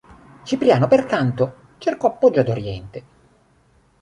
[0.45, 3.03] Cipriano, pertanto, cercò appoggio ad oriente.